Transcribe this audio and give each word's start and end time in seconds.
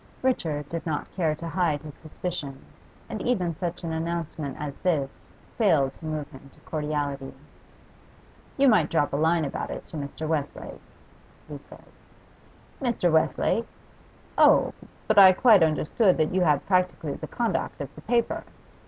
Richard 0.23 0.67
did 0.67 0.83
not 0.83 1.15
care 1.15 1.35
to 1.35 1.47
hide 1.47 1.83
his 1.83 1.93
suspicion, 1.93 2.65
and 3.07 3.21
even 3.21 3.55
such 3.55 3.83
an 3.83 3.93
announcement 3.93 4.57
as 4.59 4.77
this 4.77 5.19
failed 5.59 5.93
to 5.97 6.05
move 6.07 6.27
him 6.31 6.49
to 6.55 6.59
cordiality. 6.61 7.35
'You 8.57 8.67
might 8.67 8.89
drop 8.89 9.13
a 9.13 9.15
line 9.15 9.45
about 9.45 9.69
it 9.69 9.85
to 9.85 9.97
Mr. 9.97 10.27
Westlake,' 10.27 10.81
he 11.47 11.59
said. 11.59 11.85
'Mr. 12.81 13.11
Westlake? 13.11 13.67
Oh! 14.39 14.73
but 15.07 15.19
I 15.19 15.33
quite 15.33 15.61
understood 15.61 16.17
that 16.17 16.33
you 16.33 16.41
had 16.41 16.65
practically 16.65 17.13
the 17.13 17.27
conduct 17.27 17.79
of 17.79 17.93
the 17.93 18.01
paper. 18.01 18.43